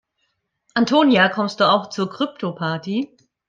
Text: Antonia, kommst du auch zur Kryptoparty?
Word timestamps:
Antonia, 0.73 1.29
kommst 1.29 1.59
du 1.59 1.65
auch 1.71 1.87
zur 1.89 2.09
Kryptoparty? 2.09 3.15